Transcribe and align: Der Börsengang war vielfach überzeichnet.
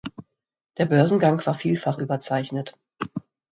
Der 0.79 0.87
Börsengang 0.87 1.45
war 1.45 1.53
vielfach 1.53 1.99
überzeichnet. 1.99 2.75